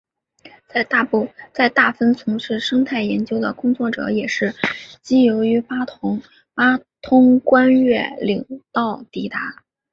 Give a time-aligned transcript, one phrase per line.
[1.53, 4.55] 在大分从事生态研究的工作者也是
[5.03, 5.85] 藉由八
[7.03, 9.63] 通关越岭道抵达。